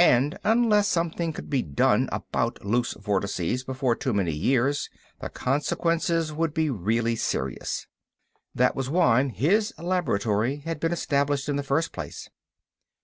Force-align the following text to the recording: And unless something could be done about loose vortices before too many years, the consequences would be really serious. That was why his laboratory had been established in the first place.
And 0.00 0.36
unless 0.42 0.88
something 0.88 1.32
could 1.32 1.48
be 1.48 1.62
done 1.62 2.08
about 2.10 2.64
loose 2.64 2.94
vortices 2.94 3.62
before 3.62 3.94
too 3.94 4.12
many 4.12 4.32
years, 4.32 4.90
the 5.20 5.28
consequences 5.28 6.32
would 6.32 6.52
be 6.52 6.68
really 6.68 7.14
serious. 7.14 7.86
That 8.56 8.74
was 8.74 8.90
why 8.90 9.28
his 9.28 9.72
laboratory 9.78 10.56
had 10.64 10.80
been 10.80 10.90
established 10.90 11.48
in 11.48 11.54
the 11.54 11.62
first 11.62 11.92
place. 11.92 12.28